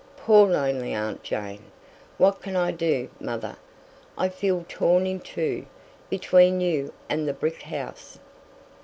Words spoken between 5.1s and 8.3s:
two, between you and the brick house."